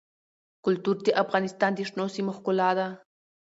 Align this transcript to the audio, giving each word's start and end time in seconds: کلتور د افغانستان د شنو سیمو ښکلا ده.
کلتور 0.65 0.95
د 1.05 1.07
افغانستان 1.23 1.71
د 1.75 1.79
شنو 1.89 2.05
سیمو 2.15 2.31
ښکلا 2.37 2.69
ده. 2.77 2.87